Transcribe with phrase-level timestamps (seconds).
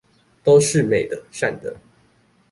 [0.43, 1.77] 都是美的善的